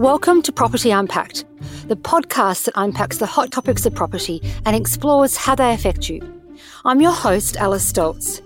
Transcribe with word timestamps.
Welcome 0.00 0.40
to 0.44 0.52
Property 0.52 0.92
Unpacked, 0.92 1.44
the 1.86 1.94
podcast 1.94 2.64
that 2.64 2.72
unpacks 2.74 3.18
the 3.18 3.26
hot 3.26 3.52
topics 3.52 3.84
of 3.84 3.94
property 3.94 4.40
and 4.64 4.74
explores 4.74 5.36
how 5.36 5.54
they 5.54 5.74
affect 5.74 6.08
you. 6.08 6.22
I'm 6.86 7.02
your 7.02 7.12
host, 7.12 7.58
Alice 7.58 7.92
Stoltz. 7.92 8.40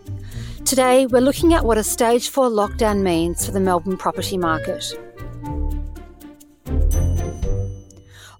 Today, 0.64 1.06
we're 1.06 1.20
looking 1.20 1.54
at 1.54 1.64
what 1.64 1.78
a 1.78 1.84
stage 1.84 2.28
4 2.28 2.48
lockdown 2.48 3.02
means 3.02 3.46
for 3.46 3.52
the 3.52 3.60
Melbourne 3.60 3.96
property 3.96 4.36
market. 4.36 4.84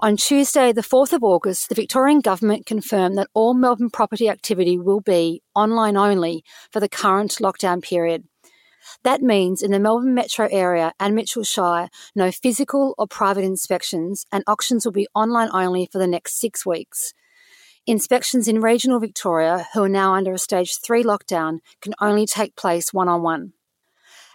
On 0.00 0.16
Tuesday, 0.16 0.72
the 0.72 0.80
4th 0.80 1.12
of 1.12 1.22
August, 1.22 1.68
the 1.68 1.76
Victorian 1.76 2.18
Government 2.18 2.66
confirmed 2.66 3.16
that 3.16 3.28
all 3.32 3.54
Melbourne 3.54 3.90
property 3.90 4.28
activity 4.28 4.76
will 4.76 5.00
be 5.00 5.40
online 5.54 5.96
only 5.96 6.42
for 6.72 6.80
the 6.80 6.88
current 6.88 7.36
lockdown 7.40 7.80
period. 7.80 8.24
That 9.02 9.22
means 9.22 9.62
in 9.62 9.70
the 9.70 9.80
Melbourne 9.80 10.14
metro 10.14 10.48
area 10.50 10.92
and 10.98 11.14
Mitchell 11.14 11.44
Shire, 11.44 11.88
no 12.14 12.30
physical 12.30 12.94
or 12.98 13.06
private 13.06 13.44
inspections, 13.44 14.26
and 14.32 14.44
auctions 14.46 14.84
will 14.84 14.92
be 14.92 15.08
online 15.14 15.50
only 15.52 15.88
for 15.90 15.98
the 15.98 16.06
next 16.06 16.38
six 16.38 16.64
weeks. 16.64 17.12
Inspections 17.86 18.48
in 18.48 18.60
regional 18.60 18.98
Victoria, 18.98 19.66
who 19.74 19.82
are 19.84 19.88
now 19.88 20.14
under 20.14 20.32
a 20.32 20.38
stage 20.38 20.78
3 20.78 21.04
lockdown, 21.04 21.58
can 21.82 21.94
only 22.00 22.24
take 22.24 22.56
place 22.56 22.94
one 22.94 23.08
on 23.08 23.22
one. 23.22 23.52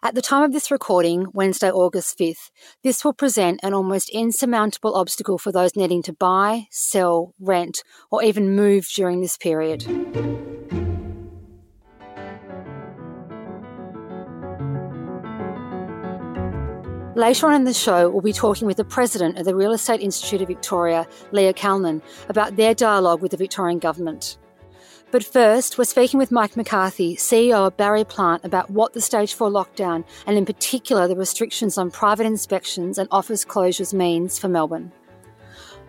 At 0.01 0.15
the 0.15 0.21
time 0.21 0.43
of 0.43 0.53
this 0.53 0.71
recording, 0.71 1.25
Wednesday, 1.33 1.69
August 1.69 2.17
5th, 2.17 2.51
this 2.83 3.03
will 3.03 3.13
present 3.13 3.59
an 3.63 3.73
almost 3.73 4.09
insurmountable 4.11 4.95
obstacle 4.95 5.37
for 5.37 5.51
those 5.51 5.75
needing 5.75 6.01
to 6.03 6.13
buy, 6.13 6.67
sell, 6.71 7.33
rent, 7.37 7.83
or 8.09 8.23
even 8.23 8.55
move 8.55 8.87
during 8.95 9.19
this 9.19 9.35
period. 9.35 9.83
Later 17.19 17.47
on 17.47 17.53
in 17.55 17.63
the 17.65 17.73
show, 17.73 18.09
we'll 18.09 18.21
be 18.21 18.31
talking 18.31 18.65
with 18.65 18.77
the 18.77 18.85
president 18.85 19.37
of 19.37 19.43
the 19.43 19.53
Real 19.53 19.73
Estate 19.73 19.99
Institute 19.99 20.41
of 20.41 20.47
Victoria, 20.47 21.05
Leah 21.33 21.51
Calnan, 21.51 22.01
about 22.29 22.55
their 22.55 22.73
dialogue 22.73 23.21
with 23.21 23.31
the 23.31 23.37
Victorian 23.37 23.77
Government. 23.77 24.37
But 25.11 25.25
first, 25.25 25.77
we're 25.77 25.83
speaking 25.83 26.17
with 26.17 26.31
Mike 26.31 26.55
McCarthy, 26.55 27.17
CEO 27.17 27.67
of 27.67 27.75
Barry 27.75 28.05
Plant, 28.05 28.45
about 28.45 28.69
what 28.69 28.93
the 28.93 29.01
stage 29.01 29.33
4 29.33 29.49
lockdown 29.49 30.05
and, 30.27 30.37
in 30.37 30.45
particular, 30.45 31.09
the 31.09 31.15
restrictions 31.17 31.77
on 31.77 31.91
private 31.91 32.25
inspections 32.25 32.97
and 32.97 33.09
office 33.11 33.43
closures 33.43 33.93
means 33.93 34.39
for 34.39 34.47
Melbourne. 34.47 34.93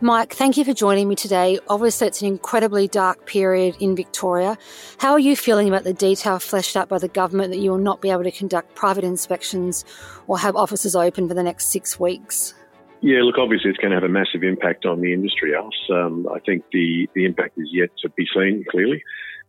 Mike, 0.03 0.33
thank 0.33 0.57
you 0.57 0.65
for 0.65 0.73
joining 0.73 1.09
me 1.09 1.15
today. 1.15 1.59
Obviously, 1.69 2.07
it's 2.07 2.23
an 2.23 2.29
incredibly 2.29 2.89
dark 2.89 3.27
period 3.27 3.77
in 3.81 3.95
Victoria. 3.95 4.57
How 4.97 5.13
are 5.13 5.19
you 5.19 5.37
feeling 5.37 5.69
about 5.69 5.85
the 5.85 5.93
detail 5.93 6.39
fleshed 6.39 6.75
out 6.75 6.89
by 6.89 6.97
the 6.97 7.09
government 7.09 7.53
that 7.53 7.59
you 7.59 7.71
will 7.71 7.79
not 7.79 8.01
be 8.01 8.09
able 8.09 8.25
to 8.25 8.31
conduct 8.31 8.75
private 8.75 9.05
inspections 9.05 9.85
or 10.27 10.39
have 10.39 10.57
offices 10.57 10.97
open 10.97 11.29
for 11.29 11.35
the 11.35 11.43
next 11.43 11.67
six 11.67 12.01
weeks? 12.01 12.55
Yeah, 13.03 13.21
look, 13.23 13.37
obviously 13.37 13.69
it's 13.69 13.79
going 13.79 13.91
to 13.91 13.97
have 13.97 14.05
a 14.05 14.09
massive 14.09 14.43
impact 14.43 14.87
on 14.87 15.03
the 15.03 15.13
industry. 15.13 15.53
Um, 15.55 16.27
I 16.35 16.39
think 16.41 16.65
the, 16.73 17.07
the 17.15 17.27
impact 17.27 17.59
is 17.59 17.69
yet 17.71 17.91
to 18.03 18.09
be 18.09 18.27
seen 18.35 18.65
clearly. 18.71 19.03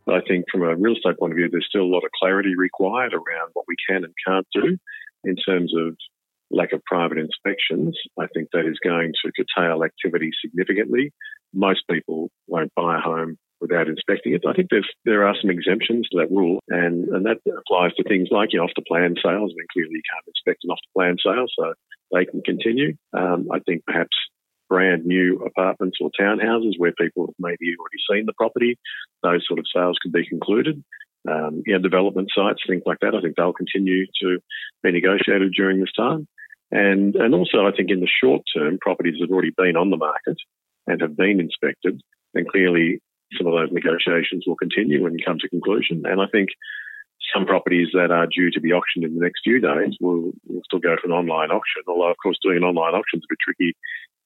But 0.06 0.16
I 0.16 0.22
think 0.28 0.46
from 0.52 0.64
a 0.64 0.76
real 0.76 0.96
estate 0.98 1.18
point 1.18 1.32
of 1.32 1.38
view, 1.38 1.48
there's 1.50 1.68
still 1.70 1.84
a 1.84 1.94
lot 1.94 2.04
of 2.04 2.12
clarity 2.20 2.56
required 2.58 3.14
around 3.14 3.52
what 3.54 3.66
we 3.70 3.76
can 3.88 4.04
and 4.04 4.14
can't 4.28 4.48
do 4.54 4.78
in 5.24 5.38
terms 5.38 5.74
of 5.78 5.96
lack 6.52 6.74
of 6.74 6.84
private 6.86 7.18
inspections, 7.18 7.98
I 8.20 8.28
think 8.34 8.50
that 8.52 8.66
is 8.66 8.80
going 8.84 9.14
to 9.24 9.32
curtail 9.32 9.84
activity 9.84 10.32
significantly. 10.44 11.12
Most 11.54 11.82
people 11.90 12.30
won't 12.48 12.72
buy 12.76 12.98
a 12.98 13.02
home 13.02 13.38
without 13.60 13.88
inspecting 13.88 14.34
it. 14.34 14.42
I 14.48 14.54
think 14.54 14.70
there 15.06 15.28
are 15.28 15.36
some 15.40 15.52
exemptions 15.52 16.08
to 16.10 16.18
that 16.20 16.32
rule, 16.32 16.60
and, 16.70 17.08
and 17.10 17.26
that 17.26 17.38
applies 17.46 17.94
to 17.96 18.04
things 18.04 18.30
like 18.32 18.54
your 18.54 18.64
off 18.64 18.72
the 18.76 18.82
plan 18.82 19.16
sales. 19.24 19.52
I 19.52 19.56
mean, 19.56 19.68
clearly 19.72 19.94
you 19.94 20.02
can't 20.12 20.28
inspect 20.28 20.64
an 20.64 20.72
off 20.72 20.80
the 20.82 21.00
plan 21.00 21.18
sale, 21.24 21.46
so 21.58 21.74
they 22.12 22.26
can 22.26 22.42
continue. 22.42 22.96
Um, 23.14 23.48
I 23.54 23.60
think 23.60 23.86
perhaps 23.86 24.16
brand 24.68 25.06
new 25.06 25.44
apartments 25.46 25.98
or 26.02 26.10
townhouses 26.20 26.74
where 26.78 26.94
people 26.94 27.28
have 27.28 27.36
maybe 27.38 27.76
already 27.78 28.02
seen 28.10 28.26
the 28.26 28.34
property, 28.34 28.80
those 29.22 29.46
sort 29.46 29.60
of 29.60 29.66
sales 29.74 29.98
can 30.02 30.12
be 30.12 30.26
concluded 30.26 30.84
um, 31.30 31.62
you 31.66 31.74
know, 31.74 31.80
development 31.80 32.30
sites, 32.36 32.62
things 32.68 32.84
like 32.86 33.00
that. 33.02 33.16
I 33.16 33.22
think 33.22 33.36
they'll 33.36 33.54
continue 33.54 34.06
to 34.22 34.40
be 34.84 34.92
negotiated 34.92 35.54
during 35.54 35.80
this 35.80 35.92
time. 35.98 36.28
And, 36.72 37.16
and 37.16 37.36
also, 37.36 37.66
I 37.68 37.76
think 37.76 37.92
in 37.92 38.00
the 38.00 38.08
short 38.08 38.42
term, 38.56 38.78
properties 38.80 39.20
have 39.22 39.30
already 39.30 39.52
been 39.56 39.76
on 39.76 39.90
the 39.90 39.98
market 39.98 40.38
and 40.88 41.02
have 41.02 41.18
been 41.18 41.40
inspected, 41.40 42.02
then 42.34 42.46
clearly 42.50 43.02
some 43.38 43.48
of 43.48 43.54
those 43.54 43.72
negotiations 43.72 44.46
will 44.48 44.56
continue 44.56 45.06
and 45.06 45.24
come 45.24 45.38
to 45.40 45.50
conclusion. 45.50 46.04
And 46.06 46.22
I 46.22 46.28
think 46.32 46.50
some 47.34 47.46
properties 47.46 47.90
that 47.94 48.12
are 48.12 48.28
due 48.28 48.52
to 48.52 48.60
be 48.60 48.74
auctioned 48.74 49.06
in 49.06 49.16
the 49.16 49.22
next 49.22 49.42
few 49.44 49.60
days 49.60 49.96
will, 50.02 50.32
will 50.48 50.64
still 50.66 50.80
go 50.80 50.96
for 51.00 51.08
an 51.08 51.14
online 51.14 51.52
auction. 51.52 51.84
Although, 51.88 52.12
of 52.12 52.18
course, 52.22 52.38
doing 52.42 52.58
an 52.58 52.64
online 52.64 52.96
auction 52.96 53.20
is 53.20 53.26
a 53.26 53.32
bit 53.32 53.40
tricky 53.40 53.76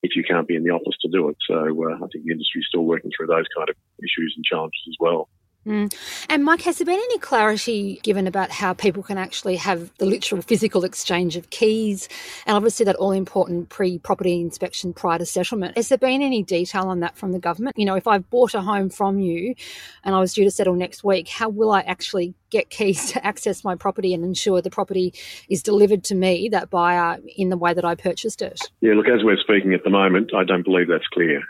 if 0.03 0.15
you 0.15 0.23
can't 0.23 0.47
be 0.47 0.55
in 0.55 0.63
the 0.63 0.69
office 0.69 0.95
to 1.01 1.09
do 1.09 1.29
it. 1.29 1.37
So 1.47 1.55
uh, 1.55 1.95
I 1.95 2.07
think 2.13 2.25
the 2.25 2.31
industry 2.31 2.61
is 2.61 2.67
still 2.69 2.85
working 2.85 3.11
through 3.15 3.27
those 3.27 3.45
kind 3.55 3.69
of 3.69 3.75
issues 3.99 4.33
and 4.35 4.45
challenges 4.45 4.81
as 4.87 4.95
well. 4.99 5.29
Mm. 5.65 5.91
And 6.29 6.43
Mike, 6.43 6.61
has 6.61 6.77
there 6.77 6.85
been 6.85 6.95
any 6.95 7.17
clarity 7.17 7.99
given 8.03 8.27
about 8.27 8.51
how 8.51 8.73
people 8.73 9.01
can 9.01 9.17
actually 9.17 9.55
have 9.55 9.91
the 9.97 10.05
literal 10.05 10.41
physical 10.41 10.83
exchange 10.83 11.35
of 11.35 11.49
keys 11.49 12.07
and 12.45 12.55
obviously 12.55 12.83
that 12.85 12.95
all 12.97 13.11
important 13.11 13.69
pre 13.69 13.97
property 13.97 14.39
inspection 14.41 14.93
prior 14.93 15.17
to 15.17 15.25
settlement? 15.25 15.75
Has 15.75 15.89
there 15.89 15.97
been 15.97 16.21
any 16.21 16.43
detail 16.43 16.87
on 16.87 16.99
that 16.99 17.17
from 17.17 17.31
the 17.31 17.39
government? 17.39 17.77
You 17.79 17.85
know, 17.85 17.95
if 17.95 18.07
I've 18.07 18.29
bought 18.29 18.53
a 18.53 18.61
home 18.61 18.89
from 18.89 19.17
you 19.19 19.55
and 20.03 20.13
I 20.13 20.19
was 20.19 20.33
due 20.33 20.43
to 20.43 20.51
settle 20.51 20.75
next 20.75 21.03
week, 21.03 21.27
how 21.27 21.49
will 21.49 21.71
I 21.71 21.81
actually 21.81 22.35
get 22.51 22.69
keys 22.69 23.11
to 23.13 23.25
access 23.25 23.63
my 23.63 23.75
property 23.75 24.13
and 24.13 24.23
ensure 24.23 24.61
the 24.61 24.69
property 24.69 25.13
is 25.49 25.63
delivered 25.63 26.03
to 26.05 26.15
me, 26.15 26.47
that 26.49 26.69
buyer, 26.69 27.17
in 27.35 27.49
the 27.49 27.57
way 27.57 27.73
that 27.73 27.85
I 27.85 27.95
purchased 27.95 28.43
it? 28.43 28.59
Yeah, 28.81 28.93
look, 28.93 29.07
as 29.07 29.23
we're 29.23 29.37
speaking 29.37 29.73
at 29.73 29.83
the 29.83 29.89
moment, 29.89 30.31
I 30.35 30.43
don't 30.43 30.63
believe 30.63 30.87
that's 30.89 31.07
clear. 31.11 31.41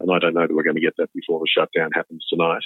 And 0.00 0.10
I 0.12 0.18
don't 0.18 0.34
know 0.34 0.46
that 0.46 0.54
we're 0.54 0.64
going 0.64 0.74
to 0.74 0.82
get 0.82 0.94
that 0.98 1.12
before 1.14 1.38
the 1.38 1.46
shutdown 1.46 1.90
happens 1.94 2.26
tonight. 2.28 2.62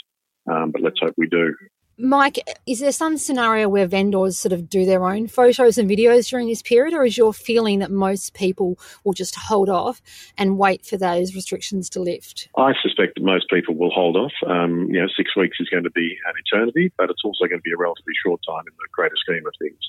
Um, 0.50 0.70
but 0.70 0.82
let's 0.82 1.00
hope 1.00 1.14
we 1.16 1.28
do. 1.28 1.54
Mike, 1.98 2.38
is 2.66 2.80
there 2.80 2.92
some 2.92 3.16
scenario 3.16 3.70
where 3.70 3.86
vendors 3.86 4.36
sort 4.36 4.52
of 4.52 4.68
do 4.68 4.84
their 4.84 5.08
own 5.08 5.28
photos 5.28 5.78
and 5.78 5.88
videos 5.88 6.28
during 6.28 6.46
this 6.46 6.60
period, 6.60 6.92
or 6.92 7.06
is 7.06 7.16
your 7.16 7.32
feeling 7.32 7.78
that 7.78 7.90
most 7.90 8.34
people 8.34 8.78
will 9.04 9.14
just 9.14 9.34
hold 9.34 9.70
off 9.70 10.02
and 10.36 10.58
wait 10.58 10.84
for 10.84 10.98
those 10.98 11.34
restrictions 11.34 11.88
to 11.88 12.00
lift? 12.00 12.50
I 12.54 12.74
suspect 12.82 13.14
that 13.14 13.24
most 13.24 13.48
people 13.48 13.74
will 13.74 13.90
hold 13.90 14.14
off. 14.14 14.32
Um, 14.46 14.88
you 14.90 15.00
know, 15.00 15.08
six 15.16 15.34
weeks 15.34 15.56
is 15.58 15.70
going 15.70 15.84
to 15.84 15.90
be 15.90 16.18
an 16.26 16.34
eternity, 16.44 16.92
but 16.98 17.08
it's 17.08 17.22
also 17.24 17.46
going 17.46 17.60
to 17.60 17.64
be 17.64 17.72
a 17.72 17.78
relatively 17.78 18.12
short 18.22 18.42
time 18.46 18.64
in 18.66 18.74
the 18.76 18.88
greater 18.92 19.16
scheme 19.16 19.46
of 19.46 19.54
things. 19.58 19.80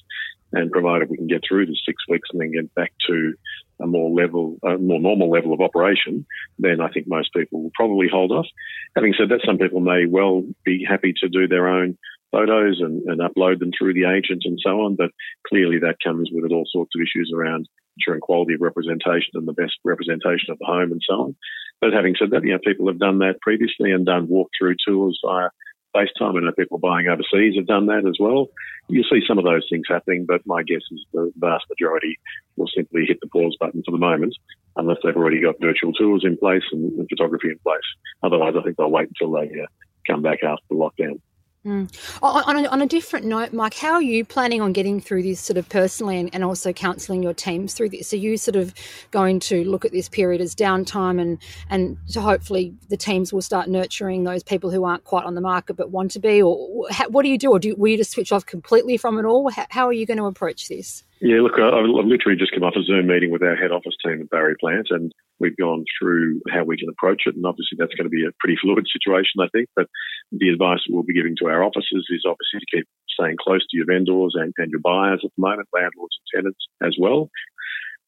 And 0.53 0.71
provided 0.71 1.09
we 1.09 1.17
can 1.17 1.27
get 1.27 1.41
through 1.45 1.65
the 1.65 1.77
six 1.85 2.01
weeks 2.07 2.29
and 2.31 2.39
then 2.39 2.53
get 2.53 2.73
back 2.73 2.93
to 3.07 3.33
a 3.81 3.87
more 3.87 4.09
level, 4.09 4.57
a 4.63 4.77
more 4.77 4.99
normal 4.99 5.29
level 5.29 5.53
of 5.53 5.61
operation, 5.61 6.25
then 6.59 6.81
I 6.81 6.89
think 6.89 7.07
most 7.07 7.33
people 7.33 7.63
will 7.63 7.71
probably 7.75 8.07
hold 8.11 8.31
off. 8.31 8.47
Having 8.95 9.13
said 9.17 9.29
that, 9.29 9.41
some 9.45 9.57
people 9.57 9.79
may 9.79 10.05
well 10.05 10.43
be 10.65 10.85
happy 10.87 11.13
to 11.21 11.29
do 11.29 11.47
their 11.47 11.67
own 11.67 11.97
photos 12.31 12.79
and, 12.81 13.01
and 13.03 13.21
upload 13.21 13.59
them 13.59 13.71
through 13.77 13.93
the 13.93 14.09
agent 14.09 14.43
and 14.45 14.59
so 14.61 14.81
on, 14.81 14.95
but 14.95 15.11
clearly 15.47 15.79
that 15.79 15.95
comes 16.03 16.29
with 16.31 16.51
all 16.51 16.65
sorts 16.71 16.91
of 16.95 17.01
issues 17.01 17.31
around 17.33 17.67
ensuring 17.97 18.21
quality 18.21 18.53
of 18.53 18.61
representation 18.61 19.31
and 19.33 19.47
the 19.47 19.53
best 19.53 19.73
representation 19.83 20.51
of 20.51 20.59
the 20.59 20.65
home 20.65 20.91
and 20.91 21.01
so 21.07 21.15
on. 21.15 21.35
But 21.79 21.93
having 21.93 22.15
said 22.17 22.31
that, 22.31 22.43
you 22.43 22.51
know, 22.51 22.59
people 22.63 22.87
have 22.87 22.99
done 22.99 23.19
that 23.19 23.41
previously 23.41 23.91
and 23.91 24.05
done 24.05 24.27
walk-through 24.27 24.75
tours 24.85 25.19
via 25.23 25.49
FaceTime. 25.97 26.37
I 26.37 26.45
know 26.45 26.51
people 26.51 26.77
buying 26.77 27.07
overseas 27.07 27.55
have 27.57 27.65
done 27.65 27.87
that 27.87 28.05
as 28.07 28.17
well. 28.19 28.47
You'll 28.87 29.09
see 29.11 29.21
some 29.27 29.37
of 29.37 29.43
those 29.43 29.65
things 29.69 29.85
happening, 29.89 30.25
but 30.27 30.41
my 30.45 30.61
guess 30.63 30.83
is 30.91 31.05
the 31.11 31.31
vast 31.37 31.65
majority 31.69 32.19
will 32.55 32.69
simply 32.75 33.05
hit 33.07 33.19
the 33.21 33.27
pause 33.27 33.57
button 33.59 33.81
for 33.83 33.91
the 33.91 33.97
moment, 33.97 34.35
unless 34.75 34.97
they've 35.03 35.15
already 35.15 35.41
got 35.41 35.55
virtual 35.59 35.93
tours 35.93 36.23
in 36.23 36.37
place 36.37 36.63
and, 36.71 36.91
and 36.99 37.07
photography 37.09 37.49
in 37.49 37.59
place. 37.59 37.79
Otherwise, 38.23 38.53
I 38.57 38.63
think 38.63 38.77
they'll 38.77 38.91
wait 38.91 39.09
until 39.09 39.31
they 39.31 39.47
uh, 39.47 39.65
come 40.05 40.21
back 40.21 40.43
after 40.43 40.63
the 40.69 40.75
lockdown. 40.75 41.19
Mm. 41.65 41.91
On, 42.21 42.65
a, 42.65 42.67
on, 42.69 42.81
a, 42.81 42.85
different 42.85 43.25
note, 43.25 43.51
Mike, 43.51 43.73
how 43.73 43.93
are 43.93 44.01
you 44.01 44.23
planning 44.23 44.61
on 44.61 44.71
getting 44.71 45.01
through 45.01 45.23
this 45.23 45.41
sort 45.41 45.57
of 45.57 45.67
personally 45.67 46.17
and, 46.17 46.29
and 46.33 46.43
also 46.43 46.71
counselling 46.71 47.21
your 47.21 47.33
teams 47.33 47.73
through 47.73 47.89
this? 47.89 48.13
Are 48.13 48.17
you 48.17 48.37
sort 48.37 48.55
of 48.55 48.73
going 49.11 49.41
to 49.41 49.65
look 49.65 49.83
at 49.83 49.91
this 49.91 50.07
period 50.07 50.39
as 50.39 50.55
downtime 50.55 51.19
and, 51.19 51.39
and 51.69 51.97
to 52.11 52.21
hopefully 52.21 52.73
the 52.87 52.95
teams 52.95 53.33
will 53.33 53.41
start 53.41 53.67
nurturing 53.67 54.23
those 54.23 54.43
people 54.43 54.71
who 54.71 54.85
aren't 54.85 55.03
quite 55.03 55.25
on 55.25 55.35
the 55.35 55.41
market 55.41 55.73
but 55.73 55.89
want 55.89 56.11
to 56.11 56.19
be? 56.19 56.41
Or 56.41 56.87
how, 56.89 57.09
what 57.09 57.23
do 57.23 57.29
you 57.29 57.37
do? 57.37 57.51
Or 57.51 57.59
do, 57.59 57.75
will 57.75 57.89
you 57.89 57.97
just 57.97 58.11
switch 58.11 58.31
off 58.31 58.45
completely 58.45 58.95
from 58.95 59.17
it 59.19 59.25
all? 59.25 59.49
How, 59.49 59.65
how 59.69 59.87
are 59.87 59.93
you 59.93 60.05
going 60.05 60.19
to 60.19 60.25
approach 60.25 60.69
this? 60.69 61.03
Yeah, 61.19 61.41
look, 61.41 61.57
uh, 61.57 61.73
I've 61.73 61.89
literally 61.89 62.37
just 62.37 62.51
come 62.51 62.63
off 62.63 62.77
a 62.77 62.83
Zoom 62.83 63.07
meeting 63.07 63.31
with 63.31 63.41
our 63.41 63.55
head 63.55 63.71
office 63.71 63.97
team 64.05 64.21
at 64.21 64.29
Barry 64.29 64.55
Plant, 64.59 64.87
and 64.91 65.11
we've 65.39 65.57
gone 65.57 65.83
through 65.97 66.41
how 66.49 66.63
we 66.63 66.77
can 66.77 66.89
approach 66.89 67.23
it. 67.25 67.35
And 67.35 67.45
obviously, 67.45 67.77
that's 67.77 67.93
going 67.95 68.05
to 68.05 68.13
be 68.13 68.25
a 68.25 68.35
pretty 68.39 68.57
fluid 68.61 68.85
situation, 68.91 69.41
I 69.41 69.47
think. 69.49 69.69
But 69.75 69.87
the 70.31 70.49
advice 70.49 70.79
we'll 70.87 71.03
be 71.03 71.15
giving 71.15 71.35
to 71.39 71.47
our 71.47 71.63
offices 71.63 72.05
is 72.09 72.25
obviously 72.25 72.59
to 72.59 72.77
keep 72.77 72.87
staying 73.09 73.37
close 73.41 73.65
to 73.65 73.77
your 73.77 73.87
vendors 73.87 74.35
and, 74.37 74.53
and 74.57 74.69
your 74.69 74.81
buyers 74.81 75.21
at 75.23 75.31
the 75.35 75.41
moment, 75.41 75.67
landlords 75.73 76.17
and 76.21 76.43
tenants 76.43 76.65
as 76.83 76.95
well. 76.99 77.29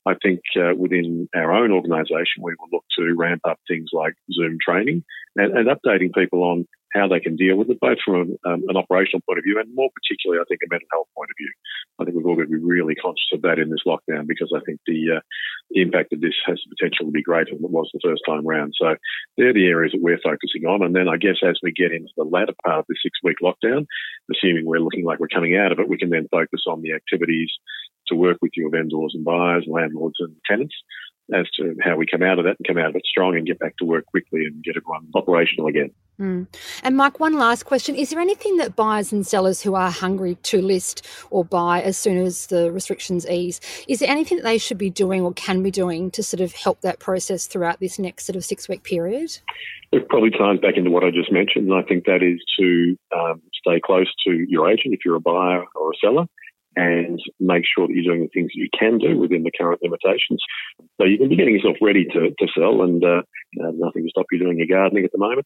I 0.10 0.16
think 0.24 0.42
uh, 0.58 0.74
within 0.76 1.30
our 1.36 1.52
own 1.52 1.72
organisation, 1.72 2.42
we 2.42 2.56
will 2.60 2.70
look 2.72 2.86
to 2.98 3.14
ramp 3.16 3.42
up 3.48 3.60
things 3.68 3.90
like 3.94 4.14
Zoom 4.34 4.58
training 4.60 5.04
and, 5.36 5.56
and, 5.56 5.70
updating 5.70 6.14
people 6.14 6.44
on 6.44 6.66
how 6.94 7.08
they 7.08 7.20
can 7.20 7.36
deal 7.36 7.56
with 7.56 7.70
it, 7.70 7.80
both 7.80 8.00
from 8.04 8.36
um, 8.46 8.64
an 8.68 8.76
operational 8.76 9.22
point 9.22 9.38
of 9.38 9.44
view 9.44 9.60
and 9.60 9.76
more 9.76 9.90
particularly, 9.94 10.42
I 10.42 10.46
think, 10.50 10.62
a 10.66 10.74
mental 10.74 10.88
health 10.92 11.08
point 11.16 11.30
of 11.30 11.38
view. 11.38 11.52
I 12.00 12.04
think 12.04 12.18
we've 12.18 12.26
all 12.26 12.36
got 12.36 12.50
to 12.50 12.58
be 12.58 12.58
really 12.58 12.96
conscious 12.96 13.30
of 13.34 13.44
that 13.44 13.60
in 13.60 13.70
this 13.70 13.86
lockdown 13.86 14.26
because 14.26 14.52
I 14.56 14.62
think 14.66 14.80
the, 14.88 15.18
uh, 15.18 15.22
the 15.70 15.82
impact 15.82 16.14
of 16.14 16.22
this 16.22 16.34
has 16.48 16.58
the 16.66 16.76
potential 16.76 17.06
to 17.06 17.12
be 17.12 17.22
greater 17.22 17.54
than 17.54 17.64
it 17.64 17.70
was 17.70 17.90
the 17.94 18.02
first 18.04 18.24
time 18.26 18.48
round. 18.48 18.74
So 18.76 18.96
they're 19.38 19.54
the 19.54 19.68
areas 19.68 19.94
that 19.94 20.02
we're 20.02 20.24
focusing 20.24 20.66
on. 20.66 20.82
And 20.82 20.96
then 20.96 21.08
I 21.08 21.18
guess 21.18 21.38
as 21.46 21.60
we 21.62 21.72
get 21.72 21.92
into 21.92 22.10
the 22.18 22.24
latter 22.24 22.58
part 22.66 22.80
of 22.80 22.86
the 22.90 22.98
six 23.04 23.20
week 23.22 23.38
lockdown, 23.44 23.86
assuming 24.34 24.66
we're 24.66 24.82
looking 24.82 25.06
like 25.06 25.20
we're 25.20 25.28
coming 25.28 25.56
out 25.58 25.72
of 25.72 25.78
it, 25.78 25.90
we 25.90 25.98
can 25.98 26.10
then 26.10 26.28
focus 26.32 26.66
on 26.66 26.82
the 26.82 26.94
activities 26.94 27.52
to 28.10 28.16
work 28.16 28.38
with 28.42 28.52
your 28.56 28.70
vendors 28.70 29.14
and 29.14 29.24
buyers, 29.24 29.66
landlords 29.68 30.18
and 30.20 30.36
tenants 30.46 30.76
as 31.34 31.50
to 31.52 31.76
how 31.82 31.96
we 31.96 32.06
come 32.06 32.24
out 32.24 32.40
of 32.40 32.46
that 32.46 32.56
and 32.58 32.68
come 32.68 32.78
out 32.78 32.90
of 32.90 32.96
it 32.96 33.04
strong 33.06 33.36
and 33.36 33.46
get 33.46 33.60
back 33.60 33.78
to 33.78 33.86
work 33.86 34.06
quickly 34.08 34.46
and 34.46 34.64
get 34.64 34.76
everyone 34.76 35.08
operational 35.14 35.68
again. 35.68 35.92
Mm. 36.20 36.48
And 36.84 36.98
Mike, 36.98 37.20
one 37.20 37.38
last 37.38 37.64
question. 37.64 37.96
Is 37.96 38.10
there 38.10 38.20
anything 38.20 38.58
that 38.58 38.76
buyers 38.76 39.14
and 39.14 39.26
sellers 39.26 39.62
who 39.62 39.76
are 39.76 39.90
hungry 39.90 40.36
to 40.44 40.62
list 40.62 41.08
or 41.30 41.46
buy 41.46 41.82
as 41.82 41.98
soon 41.98 42.18
as 42.18 42.48
the 42.48 42.72
restrictions 42.72 43.28
ease, 43.28 43.62
is 43.88 44.00
there 44.00 44.10
anything 44.10 44.38
that 44.38 44.44
they 44.44 44.58
should 44.58 44.78
be 44.78 44.90
doing 44.90 45.22
or 45.22 45.34
can 45.34 45.64
be 45.64 45.72
doing 45.72 46.12
to 46.12 46.24
sort 46.24 46.42
of 46.42 46.54
help 46.54 46.82
that 46.82 47.00
process 47.00 47.48
throughout 47.48 47.80
this 47.80 48.00
next 48.00 48.26
sort 48.26 48.36
of 48.36 48.44
six 48.44 48.68
week 48.68 48.84
period? 48.84 49.40
It 49.92 50.10
probably 50.10 50.30
ties 50.30 50.60
back 50.60 50.76
into 50.76 50.92
what 50.92 51.04
I 51.04 51.12
just 51.12 51.32
mentioned. 51.32 51.70
And 51.70 51.78
I 51.78 51.84
think 51.84 52.06
that 52.06 52.22
is 52.22 52.40
to 52.60 52.98
um, 53.16 53.42
stay 53.54 53.80
close 53.80 54.12
to 54.28 54.46
your 54.48 54.70
agent 54.70 54.94
if 54.94 55.00
you're 55.06 55.16
a 55.16 55.22
buyer 55.22 55.64
or 55.76 55.92
a 55.92 55.96
seller 56.04 56.26
and 56.80 57.20
make 57.42 57.66
sure 57.68 57.88
that 57.88 57.94
you're 57.94 58.08
doing 58.08 58.24
the 58.24 58.32
things 58.32 58.52
that 58.56 58.64
you 58.64 58.72
can 58.72 58.98
do 58.98 59.20
within 59.20 59.44
the 59.44 59.52
current 59.52 59.84
limitations. 59.84 60.40
So 60.96 61.04
you 61.04 61.18
can 61.18 61.28
be 61.28 61.36
getting 61.36 61.56
yourself 61.56 61.76
ready 61.82 62.06
to, 62.06 62.32
to 62.32 62.48
sell 62.56 62.82
and 62.88 63.04
uh, 63.04 63.22
nothing 63.76 64.08
to 64.08 64.10
stop 64.10 64.32
you 64.32 64.40
doing 64.40 64.58
your 64.58 64.72
gardening 64.72 65.04
at 65.04 65.12
the 65.12 65.20
moment. 65.20 65.46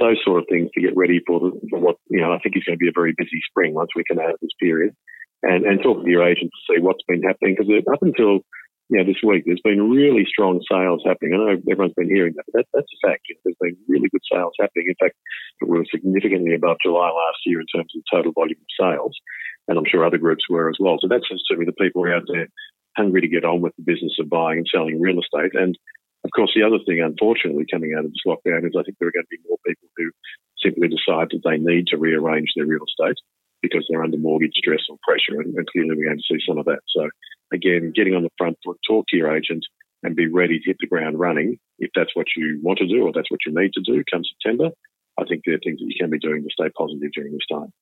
Those 0.00 0.16
sort 0.24 0.40
of 0.40 0.48
things 0.48 0.70
to 0.72 0.80
get 0.80 0.96
ready 0.96 1.20
for, 1.26 1.40
the, 1.40 1.52
for 1.68 1.78
what, 1.78 1.96
you 2.08 2.20
know, 2.20 2.32
I 2.32 2.38
think 2.40 2.56
is 2.56 2.64
going 2.64 2.80
to 2.80 2.82
be 2.82 2.88
a 2.88 2.96
very 2.96 3.12
busy 3.12 3.40
spring 3.50 3.74
once 3.74 3.90
we 3.94 4.08
come 4.08 4.18
out 4.18 4.32
of 4.32 4.40
this 4.40 4.56
period. 4.58 4.96
And, 5.42 5.66
and 5.66 5.82
talk 5.82 6.04
to 6.04 6.10
your 6.10 6.22
agent 6.22 6.52
to 6.54 6.60
see 6.72 6.80
what's 6.80 7.02
been 7.06 7.22
happening 7.22 7.56
because 7.58 7.68
up 7.92 8.00
until 8.00 8.46
you 8.88 8.98
know, 8.98 9.04
this 9.04 9.24
week 9.24 9.42
there's 9.44 9.64
been 9.64 9.90
really 9.90 10.24
strong 10.28 10.60
sales 10.70 11.02
happening. 11.04 11.34
I 11.34 11.38
know 11.38 11.56
everyone's 11.70 11.96
been 11.96 12.12
hearing 12.12 12.34
that, 12.36 12.44
but 12.52 12.62
that, 12.62 12.66
that's 12.72 12.92
a 12.92 13.08
fact. 13.08 13.26
There's 13.42 13.56
been 13.60 13.76
really 13.88 14.08
good 14.12 14.22
sales 14.30 14.52
happening. 14.60 14.86
In 14.92 15.00
fact, 15.00 15.16
we 15.64 15.78
were 15.78 15.88
significantly 15.90 16.54
above 16.54 16.76
July 16.84 17.08
last 17.08 17.40
year 17.44 17.58
in 17.60 17.66
terms 17.74 17.90
of 17.96 18.02
total 18.12 18.32
volume 18.32 18.60
of 18.60 18.70
sales 18.78 19.16
and 19.68 19.78
I'm 19.78 19.86
sure 19.88 20.04
other 20.04 20.18
groups 20.18 20.48
were 20.48 20.68
as 20.68 20.76
well. 20.80 20.98
So 21.00 21.08
that's 21.08 21.26
certainly 21.48 21.66
the 21.66 21.84
people 21.84 22.04
out 22.04 22.24
there 22.28 22.48
hungry 22.96 23.22
to 23.22 23.28
get 23.28 23.44
on 23.44 23.60
with 23.60 23.74
the 23.76 23.82
business 23.82 24.16
of 24.20 24.28
buying 24.28 24.58
and 24.58 24.66
selling 24.70 25.00
real 25.00 25.20
estate. 25.20 25.54
And 25.54 25.76
of 26.24 26.30
course, 26.36 26.52
the 26.54 26.62
other 26.62 26.78
thing, 26.86 27.00
unfortunately, 27.00 27.64
coming 27.70 27.94
out 27.96 28.04
of 28.04 28.12
this 28.12 28.26
lockdown 28.26 28.66
is 28.66 28.76
I 28.78 28.82
think 28.82 28.96
there 28.98 29.08
are 29.08 29.16
going 29.16 29.26
to 29.26 29.36
be 29.36 29.48
more 29.48 29.58
people 29.66 29.88
who 29.96 30.10
simply 30.62 30.88
decide 30.88 31.28
that 31.30 31.42
they 31.44 31.58
need 31.58 31.88
to 31.88 31.98
rearrange 31.98 32.52
their 32.54 32.66
real 32.66 32.84
estate 32.86 33.18
because 33.60 33.86
they're 33.88 34.04
under 34.04 34.18
mortgage 34.18 34.54
stress 34.54 34.82
or 34.88 34.98
pressure. 35.02 35.40
And, 35.40 35.54
and 35.54 35.66
clearly, 35.66 35.96
we're 35.96 36.06
going 36.06 36.18
to 36.18 36.34
see 36.34 36.42
some 36.46 36.58
of 36.58 36.66
that. 36.66 36.80
So, 36.94 37.08
again, 37.52 37.92
getting 37.94 38.14
on 38.14 38.22
the 38.22 38.36
front 38.38 38.58
foot, 38.64 38.78
talk 38.86 39.06
to 39.08 39.16
your 39.16 39.34
agent 39.34 39.64
and 40.02 40.16
be 40.16 40.26
ready 40.26 40.58
to 40.58 40.64
hit 40.66 40.76
the 40.80 40.86
ground 40.86 41.18
running 41.18 41.58
if 41.78 41.90
that's 41.94 42.14
what 42.14 42.26
you 42.36 42.60
want 42.62 42.78
to 42.78 42.86
do 42.86 43.02
or 43.02 43.12
that's 43.12 43.30
what 43.30 43.40
you 43.46 43.52
need 43.54 43.72
to 43.74 43.80
do 43.80 44.02
come 44.10 44.22
September. 44.24 44.70
I 45.18 45.24
think 45.24 45.42
there 45.44 45.54
are 45.54 45.58
things 45.58 45.78
that 45.78 45.86
you 45.86 45.94
can 45.98 46.10
be 46.10 46.18
doing 46.18 46.42
to 46.42 46.48
stay 46.50 46.70
positive 46.70 47.12
during 47.12 47.32
this 47.32 47.46
time. 47.50 47.72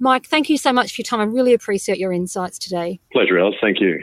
Mike, 0.00 0.26
thank 0.26 0.50
you 0.50 0.58
so 0.58 0.72
much 0.72 0.94
for 0.94 1.00
your 1.00 1.04
time. 1.04 1.20
I 1.20 1.24
really 1.24 1.54
appreciate 1.54 1.98
your 1.98 2.12
insights 2.12 2.58
today. 2.58 3.00
Pleasure, 3.12 3.38
Alice. 3.38 3.56
Thank 3.60 3.80
you. 3.80 4.00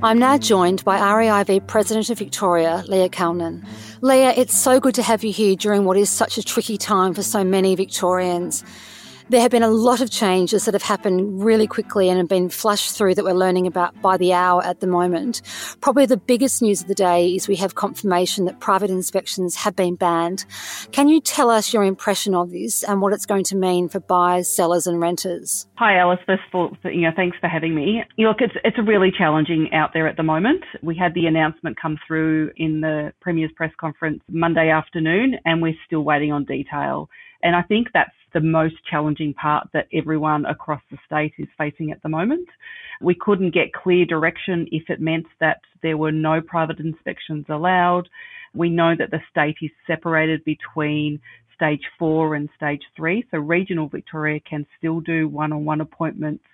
I'm 0.00 0.20
now 0.20 0.38
joined 0.38 0.84
by 0.84 0.96
REIV 0.98 1.66
President 1.66 2.08
of 2.08 2.18
Victoria, 2.18 2.84
Leah 2.86 3.08
Calnan. 3.08 3.66
Leah, 4.00 4.32
it's 4.36 4.56
so 4.56 4.78
good 4.78 4.94
to 4.94 5.02
have 5.02 5.24
you 5.24 5.32
here 5.32 5.56
during 5.56 5.84
what 5.84 5.96
is 5.96 6.08
such 6.08 6.38
a 6.38 6.42
tricky 6.42 6.78
time 6.78 7.14
for 7.14 7.22
so 7.24 7.42
many 7.42 7.74
Victorians. 7.74 8.62
There 9.30 9.42
have 9.42 9.50
been 9.50 9.62
a 9.62 9.68
lot 9.68 10.00
of 10.00 10.10
changes 10.10 10.64
that 10.64 10.72
have 10.72 10.82
happened 10.82 11.44
really 11.44 11.66
quickly 11.66 12.08
and 12.08 12.16
have 12.16 12.28
been 12.28 12.48
flushed 12.48 12.96
through 12.96 13.14
that 13.14 13.26
we're 13.26 13.34
learning 13.34 13.66
about 13.66 14.00
by 14.00 14.16
the 14.16 14.32
hour 14.32 14.64
at 14.64 14.80
the 14.80 14.86
moment. 14.86 15.42
Probably 15.82 16.06
the 16.06 16.16
biggest 16.16 16.62
news 16.62 16.80
of 16.80 16.88
the 16.88 16.94
day 16.94 17.34
is 17.34 17.46
we 17.46 17.56
have 17.56 17.74
confirmation 17.74 18.46
that 18.46 18.58
private 18.60 18.88
inspections 18.88 19.54
have 19.56 19.76
been 19.76 19.96
banned. 19.96 20.46
Can 20.92 21.08
you 21.08 21.20
tell 21.20 21.50
us 21.50 21.74
your 21.74 21.84
impression 21.84 22.34
of 22.34 22.52
this 22.52 22.82
and 22.82 23.02
what 23.02 23.12
it's 23.12 23.26
going 23.26 23.44
to 23.44 23.56
mean 23.56 23.90
for 23.90 24.00
buyers, 24.00 24.48
sellers, 24.48 24.86
and 24.86 24.98
renters? 24.98 25.66
Hi, 25.74 25.98
Alice. 25.98 26.20
First 26.24 26.44
of 26.50 26.54
all, 26.54 26.90
you 26.90 27.02
know, 27.02 27.12
thanks 27.14 27.36
for 27.38 27.48
having 27.48 27.74
me. 27.74 28.04
Look, 28.16 28.38
it's 28.40 28.54
it's 28.64 28.78
really 28.78 29.10
challenging 29.10 29.68
out 29.74 29.90
there 29.92 30.08
at 30.08 30.16
the 30.16 30.22
moment. 30.22 30.64
We 30.82 30.96
had 30.96 31.12
the 31.12 31.26
announcement 31.26 31.78
come 31.78 31.98
through 32.06 32.52
in 32.56 32.80
the 32.80 33.12
Premier's 33.20 33.52
press 33.54 33.72
conference 33.78 34.22
Monday 34.30 34.70
afternoon, 34.70 35.34
and 35.44 35.60
we're 35.60 35.76
still 35.84 36.02
waiting 36.02 36.32
on 36.32 36.46
detail. 36.46 37.10
And 37.42 37.54
I 37.54 37.62
think 37.62 37.88
that's 37.94 38.10
the 38.34 38.40
most 38.40 38.74
challenging 38.90 39.32
part 39.34 39.68
that 39.72 39.88
everyone 39.92 40.44
across 40.46 40.82
the 40.90 40.98
state 41.06 41.32
is 41.38 41.48
facing 41.56 41.90
at 41.92 42.02
the 42.02 42.08
moment. 42.08 42.48
We 43.00 43.14
couldn't 43.14 43.54
get 43.54 43.72
clear 43.72 44.04
direction 44.04 44.66
if 44.72 44.90
it 44.90 45.00
meant 45.00 45.26
that 45.40 45.60
there 45.82 45.96
were 45.96 46.12
no 46.12 46.40
private 46.40 46.80
inspections 46.80 47.46
allowed. 47.48 48.08
We 48.54 48.70
know 48.70 48.94
that 48.98 49.10
the 49.10 49.20
state 49.30 49.56
is 49.62 49.70
separated 49.86 50.44
between 50.44 51.20
stage 51.54 51.82
four 51.98 52.34
and 52.34 52.48
stage 52.56 52.82
three. 52.96 53.24
So 53.30 53.38
regional 53.38 53.88
Victoria 53.88 54.40
can 54.40 54.66
still 54.78 55.00
do 55.00 55.28
one 55.28 55.52
on 55.52 55.64
one 55.64 55.80
appointments, 55.80 56.44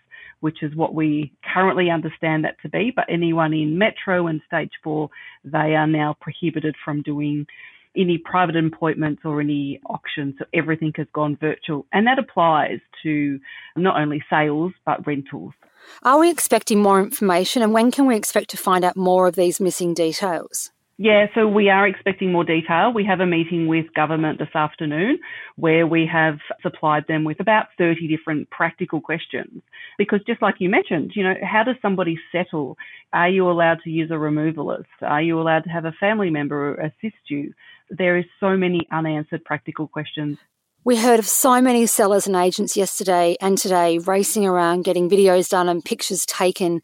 which 0.41 0.63
is 0.63 0.75
what 0.77 0.95
we 0.95 1.33
currently 1.53 1.91
understand 1.91 2.45
that 2.45 2.61
to 2.63 2.69
be. 2.69 2.93
But 2.95 3.07
anyone 3.09 3.53
in 3.53 3.79
metro 3.79 4.27
and 4.27 4.41
stage 4.47 4.73
four, 4.83 5.11
they 5.45 5.75
are 5.75 5.87
now 5.87 6.17
prohibited 6.21 6.75
from 6.85 7.03
doing 7.03 7.47
any 7.97 8.19
private 8.19 8.57
appointments 8.57 9.23
or 9.25 9.41
any 9.41 9.81
auctions. 9.87 10.35
So 10.39 10.45
everything 10.53 10.93
has 10.97 11.07
gone 11.13 11.37
virtual. 11.41 11.87
And 11.93 12.07
that 12.07 12.19
applies 12.19 12.81
to 13.03 13.39
not 13.77 14.01
only 14.01 14.23
sales, 14.29 14.73
but 14.85 15.07
rentals. 15.07 15.53
Are 16.03 16.19
we 16.19 16.31
expecting 16.31 16.81
more 16.81 17.01
information 17.01 17.63
and 17.63 17.73
when 17.73 17.91
can 17.91 18.07
we 18.07 18.17
expect 18.17 18.51
to 18.51 18.57
find 18.57 18.85
out 18.85 18.97
more 18.97 19.27
of 19.27 19.37
these 19.37 19.61
missing 19.61 19.95
details? 19.95 20.71
Yeah, 20.97 21.27
so 21.35 21.49
we 21.49 21.71
are 21.71 21.89
expecting 21.89 22.31
more 22.31 22.45
detail. 22.45 22.93
We 22.95 23.05
have 23.07 23.19
a 23.19 23.27
meeting 23.27 23.67
with 23.67 23.93
government 23.95 24.39
this 24.39 24.55
afternoon 24.55 25.19
where 25.57 25.89
we 25.89 26.07
have 26.13 26.39
supplied 26.63 27.05
them 27.09 27.25
with 27.25 27.41
about 27.41 27.67
30 27.79 28.07
different 28.07 28.49
practical 28.51 29.01
questions. 29.01 29.61
Because 29.99 30.21
just 30.25 30.41
like 30.41 30.57
you 30.61 30.69
mentioned, 30.69 31.13
you 31.17 31.25
know, 31.25 31.35
how 31.43 31.65
does 31.65 31.75
somebody 31.83 32.17
settle? 32.31 32.77
Are 33.13 33.29
you 33.29 33.51
allowed 33.51 33.79
to 33.83 33.91
use 33.91 34.13
a 34.13 34.15
removalist? 34.15 34.85
Are 35.03 35.23
you 35.23 35.41
allowed 35.41 35.65
to 35.65 35.71
have 35.71 35.85
a 35.85 35.93
family 35.99 36.31
member 36.31 36.77
assist 36.77 37.17
you? 37.29 37.53
There 37.91 38.17
is 38.17 38.25
so 38.39 38.57
many 38.57 38.87
unanswered 38.93 39.45
practical 39.45 39.89
questions 39.89 40.39
we 40.85 40.97
heard 40.97 41.19
of 41.19 41.27
so 41.27 41.63
many 41.63 41.87
sellers 41.87 42.27
and 42.27 42.37
agents 42.37 42.77
yesterday 42.77 43.37
and 43.41 43.57
today 43.57 43.97
racing 43.99 44.45
around 44.45 44.85
getting 44.85 45.09
videos 45.09 45.49
done 45.49 45.67
and 45.67 45.83
pictures 45.83 46.27
taken 46.27 46.83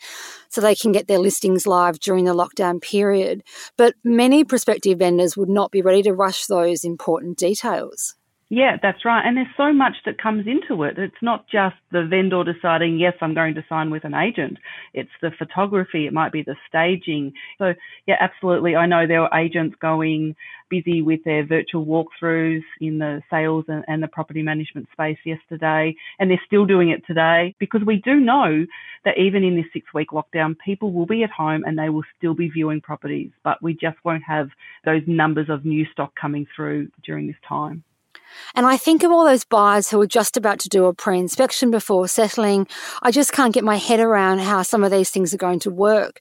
so 0.48 0.60
they 0.60 0.74
can 0.74 0.90
get 0.90 1.06
their 1.06 1.18
listings 1.18 1.66
live 1.66 2.00
during 2.00 2.24
the 2.24 2.34
lockdown 2.34 2.80
period. 2.80 3.42
But 3.76 3.94
many 4.02 4.42
prospective 4.42 4.98
vendors 4.98 5.36
would 5.36 5.50
not 5.50 5.70
be 5.70 5.82
ready 5.82 6.02
to 6.04 6.14
rush 6.14 6.46
those 6.46 6.82
important 6.82 7.36
details. 7.36 8.14
Yeah, 8.52 8.78
that's 8.82 9.04
right. 9.04 9.24
And 9.24 9.36
there's 9.36 9.46
so 9.56 9.72
much 9.72 9.94
that 10.06 10.20
comes 10.20 10.44
into 10.48 10.82
it. 10.82 10.98
It's 10.98 11.22
not 11.22 11.46
just 11.48 11.76
the 11.92 12.04
vendor 12.04 12.42
deciding, 12.42 12.98
yes, 12.98 13.14
I'm 13.20 13.32
going 13.32 13.54
to 13.54 13.64
sign 13.68 13.90
with 13.90 14.04
an 14.04 14.12
agent. 14.12 14.58
It's 14.92 15.10
the 15.22 15.30
photography. 15.38 16.06
It 16.06 16.12
might 16.12 16.32
be 16.32 16.42
the 16.42 16.56
staging. 16.68 17.32
So 17.58 17.74
yeah, 18.08 18.16
absolutely. 18.20 18.74
I 18.74 18.86
know 18.86 19.06
there 19.06 19.20
were 19.20 19.34
agents 19.38 19.76
going 19.80 20.34
busy 20.68 21.00
with 21.00 21.22
their 21.24 21.46
virtual 21.46 21.86
walkthroughs 21.86 22.64
in 22.80 22.98
the 22.98 23.22
sales 23.30 23.66
and, 23.68 23.84
and 23.86 24.02
the 24.02 24.08
property 24.08 24.42
management 24.42 24.88
space 24.90 25.18
yesterday. 25.24 25.94
And 26.18 26.28
they're 26.28 26.42
still 26.44 26.66
doing 26.66 26.90
it 26.90 27.06
today 27.06 27.54
because 27.60 27.82
we 27.86 28.02
do 28.04 28.16
know 28.16 28.66
that 29.04 29.16
even 29.16 29.44
in 29.44 29.54
this 29.54 29.66
six 29.72 29.86
week 29.94 30.08
lockdown, 30.10 30.56
people 30.64 30.92
will 30.92 31.06
be 31.06 31.22
at 31.22 31.30
home 31.30 31.62
and 31.64 31.78
they 31.78 31.88
will 31.88 32.04
still 32.18 32.34
be 32.34 32.48
viewing 32.48 32.80
properties, 32.80 33.30
but 33.44 33.62
we 33.62 33.74
just 33.74 33.96
won't 34.04 34.24
have 34.26 34.48
those 34.84 35.02
numbers 35.06 35.46
of 35.48 35.64
new 35.64 35.86
stock 35.92 36.12
coming 36.20 36.46
through 36.56 36.88
during 37.04 37.28
this 37.28 37.36
time. 37.48 37.84
And 38.54 38.66
I 38.66 38.76
think 38.76 39.02
of 39.02 39.10
all 39.10 39.24
those 39.24 39.44
buyers 39.44 39.90
who 39.90 40.00
are 40.00 40.06
just 40.06 40.36
about 40.36 40.58
to 40.60 40.68
do 40.68 40.86
a 40.86 40.94
pre 40.94 41.18
inspection 41.18 41.70
before 41.70 42.08
settling. 42.08 42.66
I 43.02 43.10
just 43.10 43.32
can't 43.32 43.54
get 43.54 43.64
my 43.64 43.76
head 43.76 44.00
around 44.00 44.40
how 44.40 44.62
some 44.62 44.82
of 44.82 44.90
these 44.90 45.10
things 45.10 45.32
are 45.32 45.38
going 45.38 45.60
to 45.60 45.70
work, 45.70 46.20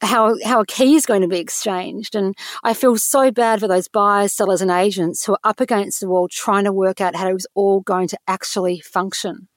how, 0.00 0.34
how 0.44 0.60
a 0.60 0.66
key 0.66 0.94
is 0.94 1.06
going 1.06 1.22
to 1.22 1.28
be 1.28 1.38
exchanged. 1.38 2.14
And 2.14 2.34
I 2.64 2.74
feel 2.74 2.96
so 2.96 3.30
bad 3.30 3.60
for 3.60 3.68
those 3.68 3.88
buyers, 3.88 4.34
sellers, 4.34 4.62
and 4.62 4.70
agents 4.70 5.24
who 5.24 5.34
are 5.34 5.40
up 5.44 5.60
against 5.60 6.00
the 6.00 6.08
wall 6.08 6.28
trying 6.28 6.64
to 6.64 6.72
work 6.72 7.00
out 7.00 7.16
how 7.16 7.28
it 7.28 7.34
was 7.34 7.46
all 7.54 7.80
going 7.80 8.08
to 8.08 8.18
actually 8.26 8.80
function. 8.80 9.48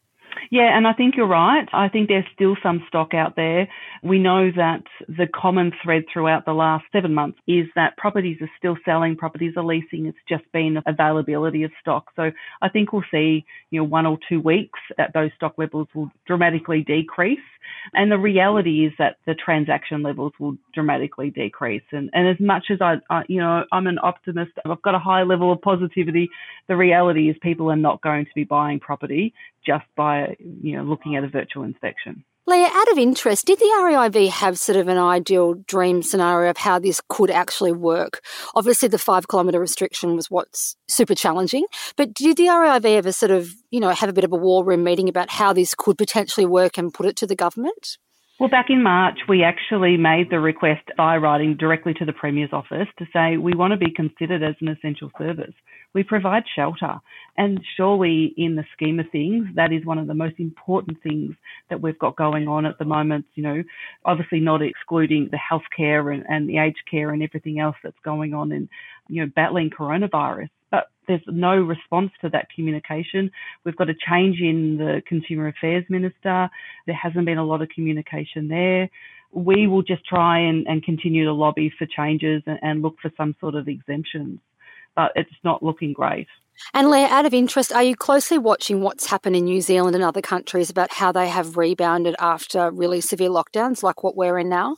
Yeah, 0.52 0.76
and 0.78 0.88
I 0.88 0.94
think 0.94 1.16
you're 1.16 1.28
right. 1.28 1.68
I 1.74 1.90
think 1.90 2.08
there's 2.08 2.26
still 2.34 2.56
some 2.62 2.84
stock 2.88 3.14
out 3.14 3.36
there. 3.36 3.68
We 4.04 4.20
know 4.20 4.52
that 4.56 4.84
the 5.08 5.28
common 5.34 5.72
thread 5.84 6.04
throughout 6.12 6.46
the 6.46 6.54
last 6.54 6.86
seven 6.92 7.14
months 7.14 7.40
is 7.48 7.66
that 7.76 7.98
properties 7.98 8.38
are 8.42 8.50
still 8.58 8.78
selling, 8.86 9.16
properties 9.16 9.54
are 9.58 9.64
leasing. 9.66 10.06
It's 10.06 10.18
just 10.30 10.44
been 10.52 10.82
availability 10.86 11.64
of 11.64 11.72
stock. 11.82 12.06
So 12.16 12.32
I 12.62 12.70
think 12.70 12.94
we'll 12.94 13.04
see, 13.12 13.46
you 13.72 13.80
know, 13.82 13.86
one 13.86 14.06
or 14.06 14.18
two 14.30 14.40
weeks 14.40 14.80
that 14.98 15.12
those 15.14 15.32
stock 15.36 15.56
levels 15.58 15.88
will 15.96 16.12
dramatically 16.28 16.84
decrease. 16.84 17.40
And 17.94 18.12
the 18.12 18.18
reality 18.18 18.86
is 18.86 18.94
that 19.00 19.18
the 19.26 19.36
transaction 19.36 20.04
levels 20.04 20.34
will 20.40 20.58
dramatically 20.74 21.30
decrease. 21.30 21.84
And, 21.92 22.10
and 22.14 22.28
as 22.28 22.38
much 22.40 22.66
as 22.70 22.82
I, 22.82 22.96
I, 23.10 23.24
you 23.28 23.40
know, 23.40 23.66
I'm 23.72 23.88
an 23.88 24.00
optimist, 24.02 24.52
I've 24.66 24.82
got 24.82 24.96
a 24.96 25.00
high 25.00 25.24
level 25.24 25.52
of 25.52 25.62
positivity. 25.62 26.30
The 26.68 26.76
reality 26.76 27.30
is 27.30 27.36
people 27.42 27.72
are 27.72 27.76
not 27.76 28.02
going 28.02 28.26
to 28.26 28.32
be 28.36 28.44
buying 28.44 28.80
property 28.80 29.34
just 29.66 29.86
by, 29.96 30.36
you 30.40 30.78
know, 30.78 30.84
looking 30.84 31.16
at 31.16 31.24
a 31.24 31.30
virtual 31.30 31.64
inspection. 31.64 32.24
Leah, 32.48 32.70
out 32.72 32.92
of 32.92 33.00
interest, 33.00 33.48
did 33.48 33.58
the 33.58 33.66
REIV 33.66 34.30
have 34.30 34.60
sort 34.60 34.76
of 34.76 34.88
an 34.88 35.00
ideal 35.00 35.56
dream 35.66 36.04
scenario 36.04 36.52
of 36.52 36.58
how 36.58 36.78
this 36.78 37.02
could 37.10 37.32
actually 37.32 37.72
work? 37.72 38.24
Obviously, 38.54 38.88
the 38.88 39.00
five 39.00 39.28
kilometre 39.28 39.60
restriction 39.60 40.16
was 40.16 40.30
what's 40.30 40.76
super 40.88 41.16
challenging, 41.16 41.66
but 41.96 42.14
did 42.14 42.38
the 42.38 42.44
REIV 42.44 42.86
ever 42.86 43.12
sort 43.12 43.32
of, 43.32 43.50
you 43.72 43.80
know, 43.80 43.90
have 43.90 44.10
a 44.10 44.14
bit 44.14 44.24
of 44.24 44.32
a 44.32 44.36
war 44.36 44.64
room 44.64 44.84
meeting 44.84 45.10
about 45.10 45.32
how 45.32 45.54
this 45.54 45.74
could 45.74 45.98
potentially 45.98 46.46
work 46.46 46.78
and 46.78 46.94
put 46.94 47.08
it 47.08 47.16
to 47.16 47.26
the 47.26 47.36
government? 47.36 47.98
Well, 48.38 48.50
back 48.50 48.66
in 48.70 48.84
March, 48.84 49.20
we 49.30 49.44
actually 49.44 49.96
made 49.96 50.30
the 50.30 50.42
request 50.42 50.82
by 50.98 51.16
writing 51.16 51.56
directly 51.56 51.94
to 51.94 52.04
the 52.04 52.12
Premier's 52.12 52.52
office 52.52 52.90
to 53.00 53.06
say 53.14 53.38
we 53.38 53.54
want 53.54 53.72
to 53.72 53.78
be 53.78 53.92
considered 53.92 54.44
as 54.44 54.56
an 54.60 54.68
essential 54.68 55.10
service. 55.18 55.54
We 55.94 56.04
provide 56.04 56.44
shelter. 56.54 57.00
And 57.38 57.62
surely, 57.78 58.34
in 58.36 58.58
the 58.58 58.66
scheme 58.74 59.00
of 59.00 59.06
things, 59.10 59.48
that 59.56 59.72
is 59.72 59.86
one 59.86 60.00
of 60.00 60.08
the 60.08 60.14
most 60.14 60.36
important 60.38 61.02
things 61.02 61.34
that 61.70 61.82
we've 61.82 61.98
got 61.98 62.18
going 62.18 62.50
on 62.50 62.66
at 62.66 62.78
the 62.78 62.84
moment. 62.84 63.24
You 63.36 63.44
know, 63.44 63.64
obviously 64.04 64.42
not 64.42 64.62
excluding 64.62 65.30
the 65.32 65.40
healthcare 65.40 66.14
and, 66.14 66.26
and 66.28 66.50
the 66.50 66.58
aged 66.58 66.84
care 66.92 67.12
and 67.12 67.24
everything 67.24 67.60
else 67.60 67.78
that's 67.84 68.00
going 68.04 68.34
on 68.34 68.52
in, 68.52 68.68
you 69.08 69.22
know, 69.22 69.32
battling 69.34 69.70
coronavirus 69.70 70.50
but 70.76 70.90
there's 71.08 71.22
no 71.28 71.56
response 71.56 72.12
to 72.20 72.30
that 72.30 72.48
communication. 72.54 73.32
We've 73.64 73.78
got 73.78 73.90
a 73.90 73.94
change 73.94 74.42
in 74.42 74.76
the 74.78 75.02
Consumer 75.08 75.48
Affairs 75.48 75.86
Minister. 75.90 76.50
There 76.86 76.96
hasn't 77.02 77.26
been 77.26 77.38
a 77.38 77.46
lot 77.46 77.62
of 77.62 77.70
communication 77.70 78.50
there. 78.50 78.90
We 79.32 79.68
will 79.68 79.84
just 79.84 80.06
try 80.06 80.40
and, 80.40 80.68
and 80.68 80.84
continue 80.84 81.24
to 81.24 81.32
lobby 81.32 81.72
for 81.78 81.86
changes 81.86 82.44
and, 82.46 82.60
and 82.62 82.82
look 82.82 82.96
for 83.02 83.10
some 83.16 83.36
sort 83.40 83.56
of 83.56 83.70
exemptions, 83.70 84.40
but 84.98 85.14
it's 85.16 85.30
not 85.46 85.64
looking 85.64 85.94
great. 85.94 86.28
And 86.74 86.90
Leah, 86.90 87.08
out 87.08 87.26
of 87.26 87.34
interest, 87.34 87.72
are 87.72 87.84
you 87.84 87.96
closely 87.96 88.38
watching 88.38 88.82
what's 88.82 89.06
happened 89.06 89.38
in 89.38 89.46
New 89.46 89.62
Zealand 89.62 89.96
and 89.96 90.04
other 90.04 90.22
countries 90.22 90.70
about 90.70 90.92
how 90.92 91.14
they 91.14 91.30
have 91.30 91.56
rebounded 91.56 92.16
after 92.20 92.70
really 92.72 93.00
severe 93.00 93.30
lockdowns 93.30 93.82
like 93.82 94.04
what 94.04 94.18
we're 94.18 94.40
in 94.40 94.50
now? 94.50 94.76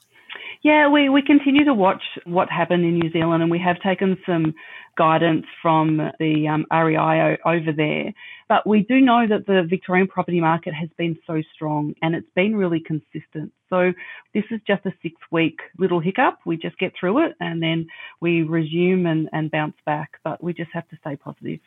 Yeah, 0.64 0.90
we, 0.90 1.10
we 1.10 1.22
continue 1.22 1.66
to 1.66 1.74
watch 1.74 2.02
what 2.26 2.50
happened 2.50 2.84
in 2.84 3.00
New 3.00 3.12
Zealand 3.12 3.42
and 3.42 3.52
we 3.52 3.60
have 3.60 3.80
taken 3.80 4.18
some 4.26 4.54
guidance 4.98 5.46
from 5.62 5.98
the 6.20 6.48
um, 6.48 6.66
REI 6.72 7.38
over 7.46 7.72
there. 7.72 8.14
But 8.50 8.66
we 8.66 8.84
do 8.84 9.00
know 9.00 9.28
that 9.28 9.46
the 9.46 9.66
Victorian 9.70 10.08
property 10.08 10.40
market 10.40 10.74
has 10.74 10.90
been 10.98 11.18
so 11.28 11.42
strong 11.54 11.94
and 12.02 12.16
it's 12.16 12.30
been 12.36 12.56
really 12.56 12.80
consistent. 12.80 13.52
So 13.70 13.94
this 14.34 14.46
is 14.52 14.60
just 14.66 14.86
a 14.86 14.94
six 15.02 15.16
week 15.32 15.60
little 15.78 16.00
hiccup. 16.00 16.40
We 16.46 16.58
just 16.58 16.78
get 16.78 16.94
through 17.00 17.26
it 17.26 17.36
and 17.40 17.62
then 17.62 17.88
we 18.22 18.44
resume 18.44 19.06
and, 19.06 19.30
and 19.34 19.52
bounce 19.52 19.78
back. 19.86 20.20
But 20.24 20.44
we 20.44 20.54
just 20.54 20.72
have 20.74 20.88
to 20.90 20.98
stay 20.98 21.16
positive. 21.16 21.60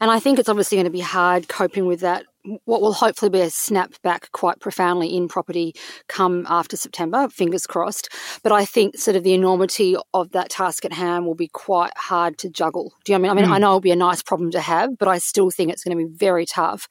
And 0.00 0.10
I 0.10 0.20
think 0.20 0.38
it's 0.38 0.48
obviously 0.48 0.76
going 0.76 0.86
to 0.86 0.90
be 0.90 1.00
hard 1.00 1.48
coping 1.48 1.86
with 1.86 2.00
that 2.00 2.24
what 2.64 2.80
will 2.80 2.92
hopefully 2.92 3.30
be 3.30 3.40
a 3.40 3.50
snap 3.50 3.94
back 4.02 4.30
quite 4.32 4.60
profoundly 4.60 5.16
in 5.16 5.28
property 5.28 5.74
come 6.08 6.46
after 6.48 6.76
September, 6.76 7.28
fingers 7.28 7.66
crossed. 7.66 8.08
But 8.42 8.52
I 8.52 8.64
think 8.64 8.96
sort 8.96 9.16
of 9.16 9.24
the 9.24 9.34
enormity 9.34 9.96
of 10.14 10.32
that 10.32 10.50
task 10.50 10.84
at 10.84 10.92
hand 10.92 11.26
will 11.26 11.34
be 11.34 11.48
quite 11.48 11.96
hard 11.96 12.38
to 12.38 12.48
juggle. 12.48 12.92
Do 13.04 13.12
you 13.12 13.18
know 13.18 13.22
what 13.22 13.30
I 13.30 13.34
mean? 13.34 13.44
I 13.44 13.46
mean, 13.46 13.52
mm. 13.52 13.54
I 13.56 13.58
know 13.58 13.68
it'll 13.68 13.80
be 13.80 13.90
a 13.90 13.96
nice 13.96 14.22
problem 14.22 14.50
to 14.52 14.60
have, 14.60 14.98
but 14.98 15.08
I 15.08 15.18
still 15.18 15.50
think 15.50 15.70
it's 15.70 15.84
going 15.84 15.96
to 15.96 16.04
be 16.04 16.12
very 16.12 16.46
tough 16.46 16.88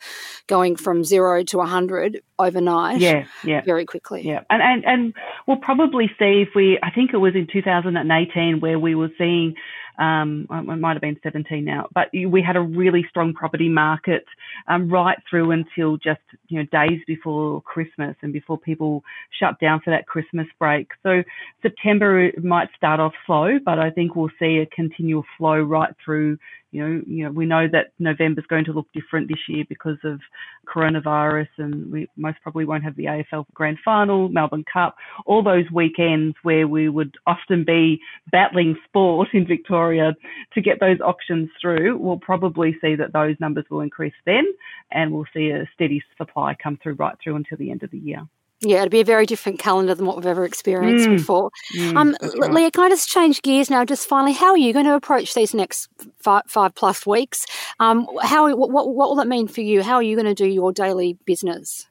going 0.47 0.75
from 0.75 1.03
zero 1.03 1.43
to 1.43 1.57
100 1.57 2.21
overnight. 2.37 2.99
Yeah, 2.99 3.25
yeah. 3.43 3.61
Very 3.61 3.85
quickly. 3.85 4.25
Yeah. 4.25 4.41
And, 4.49 4.61
and, 4.61 4.85
and 4.85 5.13
we'll 5.47 5.57
probably 5.57 6.07
see 6.19 6.41
if 6.41 6.49
we, 6.55 6.79
I 6.83 6.91
think 6.91 7.13
it 7.13 7.17
was 7.17 7.35
in 7.35 7.47
2018 7.51 8.59
where 8.59 8.79
we 8.79 8.95
were 8.95 9.11
seeing 9.17 9.55
um, 9.97 10.47
it 10.51 10.79
might 10.79 10.93
have 10.93 11.01
been 11.01 11.19
17 11.23 11.63
now, 11.63 11.87
but 11.93 12.09
we 12.13 12.41
had 12.41 12.55
a 12.55 12.61
really 12.61 13.05
strong 13.09 13.33
property 13.33 13.69
market 13.69 14.25
um, 14.67 14.89
right 14.89 15.17
through 15.29 15.51
until 15.51 15.97
just 15.97 16.21
you 16.47 16.59
know 16.59 16.65
days 16.71 16.99
before 17.07 17.61
Christmas 17.61 18.15
and 18.21 18.33
before 18.33 18.57
people 18.57 19.03
shut 19.39 19.59
down 19.59 19.81
for 19.83 19.91
that 19.91 20.07
Christmas 20.07 20.47
break. 20.59 20.89
So 21.03 21.23
September 21.61 22.31
might 22.41 22.69
start 22.75 22.99
off 22.99 23.13
slow, 23.25 23.57
but 23.63 23.79
I 23.79 23.89
think 23.89 24.15
we'll 24.15 24.29
see 24.39 24.57
a 24.57 24.65
continual 24.75 25.23
flow 25.37 25.59
right 25.59 25.93
through 26.03 26.37
you 26.75 26.81
know, 26.81 27.01
you 27.07 27.23
know, 27.23 27.31
we 27.31 27.45
know 27.45 27.69
that 27.71 27.93
November's 27.99 28.45
going 28.47 28.65
to 28.65 28.73
look 28.73 28.87
different 28.93 29.29
this 29.29 29.47
year 29.47 29.63
because 29.69 29.97
of 30.03 30.19
coronavirus, 30.67 31.47
and 31.57 31.89
we 31.89 32.09
most 32.17 32.37
probably 32.43 32.65
won't 32.65 32.83
have 32.83 32.97
the 32.97 33.05
AFL 33.05 33.45
Grand 33.53 33.77
Final, 33.85 34.27
Melbourne 34.27 34.65
Cup, 34.71 34.97
all 35.25 35.41
those 35.41 35.63
weekends 35.71 36.35
where 36.43 36.67
we 36.67 36.89
would 36.89 37.15
often 37.25 37.63
be 37.63 38.01
battling 38.29 38.77
sport 38.89 39.29
in 39.31 39.47
Victoria 39.47 40.15
to 40.53 40.61
get 40.61 40.81
those 40.81 40.99
auctions 40.99 41.49
through. 41.61 41.97
We'll 41.97 42.19
probably 42.19 42.75
see 42.81 42.95
that 42.95 43.13
those 43.13 43.37
numbers 43.39 43.63
will 43.69 43.79
increase 43.79 44.13
then, 44.25 44.43
and 44.91 45.13
we'll 45.13 45.27
see 45.33 45.51
a 45.51 45.69
steady 45.75 46.03
supply 46.17 46.57
come 46.61 46.77
through 46.83 46.95
right 46.95 47.15
through 47.23 47.37
until 47.37 47.57
the 47.57 47.71
end 47.71 47.83
of 47.83 47.91
the 47.91 47.99
year. 47.99 48.27
Yeah, 48.65 48.79
it'd 48.79 48.91
be 48.91 49.01
a 49.01 49.05
very 49.05 49.25
different 49.25 49.59
calendar 49.59 49.93
than 49.93 50.05
what 50.05 50.17
we've 50.17 50.25
ever 50.25 50.45
experienced 50.45 51.07
mm. 51.07 51.17
before. 51.17 51.51
Mm, 51.75 51.95
um, 51.95 52.17
right. 52.39 52.51
Leah, 52.51 52.71
can 52.71 52.83
I 52.83 52.89
just 52.89 53.07
change 53.07 53.41
gears 53.41 53.69
now? 53.69 53.85
Just 53.85 54.07
finally, 54.07 54.33
how 54.33 54.51
are 54.51 54.57
you 54.57 54.73
going 54.73 54.85
to 54.85 54.95
approach 54.95 55.33
these 55.33 55.53
next 55.53 55.87
five, 56.19 56.43
five 56.47 56.75
plus 56.75 57.05
weeks? 57.05 57.45
Um, 57.79 58.07
how 58.23 58.53
what, 58.55 58.71
what 58.71 58.87
will 58.87 59.15
that 59.15 59.27
mean 59.27 59.47
for 59.47 59.61
you? 59.61 59.83
How 59.83 59.95
are 59.95 60.03
you 60.03 60.15
going 60.15 60.27
to 60.27 60.33
do 60.33 60.47
your 60.47 60.71
daily 60.71 61.17
business? 61.25 61.87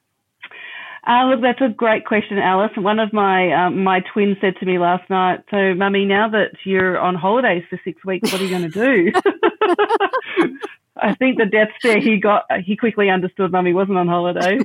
Uh, 1.07 1.27
look, 1.27 1.43
that's 1.43 1.61
a 1.61 1.69
great 1.69 2.07
question, 2.07 2.39
Alice. 2.39 2.73
One 2.77 2.99
of 2.99 3.13
my 3.13 3.53
um, 3.53 3.85
my 3.85 4.01
twins 4.01 4.39
said 4.41 4.57
to 4.61 4.67
me 4.67 4.79
last 4.79 5.09
night, 5.11 5.41
"So, 5.51 5.75
mummy, 5.75 6.07
now 6.07 6.31
that 6.31 6.53
you're 6.65 6.99
on 6.99 7.15
holidays 7.15 7.63
for 7.69 7.79
six 7.85 8.03
weeks, 8.05 8.33
what 8.33 8.41
are 8.41 8.45
you 8.45 8.51
going 8.51 8.71
to 8.71 9.13
do?" 9.13 9.13
I 10.97 11.15
think 11.15 11.39
the 11.39 11.47
death 11.47 11.69
stare 11.79 12.01
he 12.01 12.19
got, 12.19 12.45
he 12.65 12.77
quickly 12.77 13.11
understood 13.11 13.51
mummy 13.51 13.73
wasn't 13.73 13.99
on 13.99 14.09
holiday. 14.09 14.59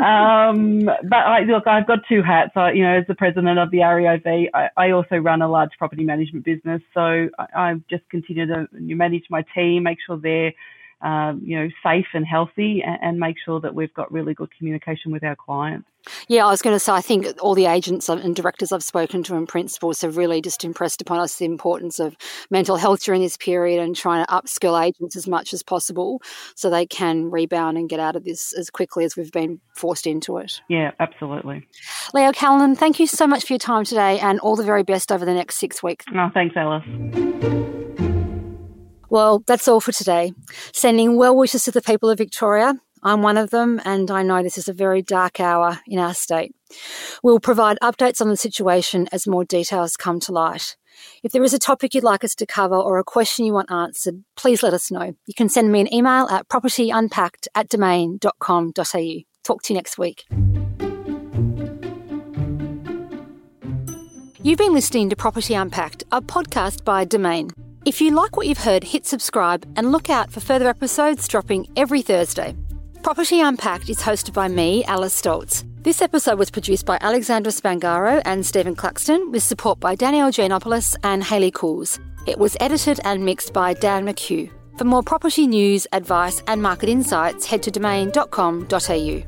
Um, 0.00 0.84
but 0.84 1.16
I, 1.16 1.40
look, 1.40 1.66
I've 1.66 1.86
got 1.86 2.00
two 2.08 2.22
hats. 2.22 2.52
I, 2.56 2.72
you 2.72 2.82
know, 2.82 2.98
as 2.98 3.06
the 3.06 3.14
president 3.14 3.58
of 3.58 3.70
the 3.70 3.78
REIV, 3.78 4.48
I, 4.54 4.68
I 4.76 4.90
also 4.90 5.16
run 5.16 5.42
a 5.42 5.48
large 5.48 5.70
property 5.78 6.04
management 6.04 6.44
business. 6.44 6.80
So 6.94 7.28
I, 7.38 7.46
I 7.54 7.74
just 7.88 8.08
continue 8.08 8.46
to 8.46 8.66
manage 8.72 9.24
my 9.30 9.44
team, 9.54 9.82
make 9.84 9.98
sure 10.06 10.16
they're 10.16 10.52
um, 11.02 11.40
you 11.44 11.58
know, 11.58 11.68
safe 11.82 12.06
and 12.12 12.26
healthy 12.26 12.82
and, 12.84 12.98
and, 13.02 13.20
make 13.20 13.36
sure 13.42 13.60
that 13.60 13.74
we've 13.74 13.92
got 13.94 14.10
really 14.12 14.34
good 14.34 14.50
communication 14.56 15.12
with 15.12 15.24
our 15.24 15.36
clients. 15.36 15.86
Yeah, 16.28 16.46
I 16.46 16.50
was 16.50 16.62
going 16.62 16.74
to 16.74 16.80
say, 16.80 16.92
I 16.92 17.00
think 17.00 17.26
all 17.40 17.54
the 17.54 17.66
agents 17.66 18.08
and 18.08 18.34
directors 18.34 18.72
I've 18.72 18.82
spoken 18.82 19.22
to 19.24 19.36
and 19.36 19.46
principals 19.46 20.00
have 20.00 20.16
really 20.16 20.40
just 20.40 20.64
impressed 20.64 21.02
upon 21.02 21.18
us 21.18 21.36
the 21.36 21.44
importance 21.44 21.98
of 21.98 22.16
mental 22.50 22.76
health 22.76 23.02
during 23.04 23.20
this 23.20 23.36
period 23.36 23.82
and 23.82 23.94
trying 23.94 24.24
to 24.24 24.30
upskill 24.32 24.82
agents 24.82 25.16
as 25.16 25.26
much 25.26 25.52
as 25.52 25.62
possible 25.62 26.22
so 26.54 26.70
they 26.70 26.86
can 26.86 27.30
rebound 27.30 27.76
and 27.76 27.88
get 27.88 28.00
out 28.00 28.16
of 28.16 28.24
this 28.24 28.52
as 28.54 28.70
quickly 28.70 29.04
as 29.04 29.16
we've 29.16 29.32
been 29.32 29.60
forced 29.74 30.06
into 30.06 30.38
it. 30.38 30.60
Yeah, 30.68 30.92
absolutely. 31.00 31.66
Leah 32.14 32.32
Calnan, 32.32 32.76
thank 32.76 32.98
you 32.98 33.06
so 33.06 33.26
much 33.26 33.44
for 33.44 33.52
your 33.52 33.58
time 33.58 33.84
today 33.84 34.18
and 34.20 34.40
all 34.40 34.56
the 34.56 34.64
very 34.64 34.82
best 34.82 35.12
over 35.12 35.24
the 35.24 35.34
next 35.34 35.56
six 35.56 35.82
weeks. 35.82 36.04
No, 36.12 36.30
thanks, 36.32 36.56
Alice. 36.56 36.84
Well, 39.10 39.42
that's 39.46 39.68
all 39.68 39.80
for 39.80 39.92
today. 39.92 40.32
Sending 40.72 41.16
well 41.16 41.36
wishes 41.36 41.64
to 41.64 41.72
the 41.72 41.82
people 41.82 42.08
of 42.08 42.18
Victoria. 42.18 42.74
I'm 43.02 43.22
one 43.22 43.38
of 43.38 43.50
them, 43.50 43.80
and 43.84 44.10
I 44.10 44.22
know 44.22 44.42
this 44.42 44.58
is 44.58 44.68
a 44.68 44.74
very 44.74 45.02
dark 45.02 45.40
hour 45.40 45.80
in 45.86 45.98
our 45.98 46.14
state. 46.14 46.54
We'll 47.22 47.40
provide 47.40 47.78
updates 47.82 48.20
on 48.20 48.28
the 48.28 48.36
situation 48.36 49.08
as 49.10 49.26
more 49.26 49.44
details 49.44 49.96
come 49.96 50.20
to 50.20 50.32
light. 50.32 50.76
If 51.22 51.32
there 51.32 51.42
is 51.42 51.54
a 51.54 51.58
topic 51.58 51.94
you'd 51.94 52.04
like 52.04 52.24
us 52.24 52.34
to 52.36 52.46
cover 52.46 52.76
or 52.76 52.98
a 52.98 53.04
question 53.04 53.46
you 53.46 53.54
want 53.54 53.70
answered, 53.70 54.22
please 54.36 54.62
let 54.62 54.74
us 54.74 54.90
know. 54.90 55.14
You 55.26 55.34
can 55.34 55.48
send 55.48 55.72
me 55.72 55.80
an 55.80 55.92
email 55.92 56.28
at 56.28 56.48
propertyunpacked 56.48 57.48
at 57.54 57.68
domain.com.au. 57.68 58.72
Talk 59.44 59.62
to 59.62 59.72
you 59.72 59.76
next 59.76 59.98
week. 59.98 60.24
You've 64.42 64.58
been 64.58 64.74
listening 64.74 65.10
to 65.10 65.16
Property 65.16 65.54
Unpacked, 65.54 66.04
a 66.12 66.20
podcast 66.20 66.84
by 66.84 67.04
Domain. 67.04 67.50
If 67.90 68.00
you 68.00 68.12
like 68.12 68.36
what 68.36 68.46
you've 68.46 68.58
heard, 68.58 68.84
hit 68.84 69.04
subscribe 69.04 69.66
and 69.74 69.90
look 69.90 70.08
out 70.08 70.30
for 70.30 70.38
further 70.38 70.68
episodes 70.68 71.26
dropping 71.26 71.66
every 71.74 72.02
Thursday. 72.02 72.54
Property 73.02 73.40
Unpacked 73.40 73.90
is 73.90 73.98
hosted 73.98 74.32
by 74.32 74.46
me, 74.46 74.84
Alice 74.84 75.20
Stoltz. 75.20 75.64
This 75.82 76.00
episode 76.00 76.38
was 76.38 76.52
produced 76.52 76.86
by 76.86 76.98
Alexandra 77.00 77.52
Spangaro 77.52 78.22
and 78.24 78.46
Stephen 78.46 78.76
Claxton, 78.76 79.32
with 79.32 79.42
support 79.42 79.80
by 79.80 79.96
Danielle 79.96 80.30
Giannopoulos 80.30 80.94
and 81.02 81.24
Haley 81.24 81.50
Cools. 81.50 81.98
It 82.28 82.38
was 82.38 82.56
edited 82.60 83.00
and 83.02 83.24
mixed 83.24 83.52
by 83.52 83.74
Dan 83.74 84.06
McHugh. 84.06 84.52
For 84.78 84.84
more 84.84 85.02
property 85.02 85.48
news, 85.48 85.88
advice, 85.90 86.44
and 86.46 86.62
market 86.62 86.88
insights, 86.88 87.44
head 87.44 87.60
to 87.64 87.72
domain.com.au. 87.72 89.24